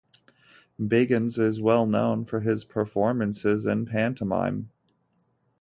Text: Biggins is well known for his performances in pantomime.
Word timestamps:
Biggins 0.79 1.37
is 1.37 1.61
well 1.61 1.85
known 1.85 2.25
for 2.25 2.39
his 2.39 2.63
performances 2.63 3.67
in 3.67 3.85
pantomime. 3.85 4.71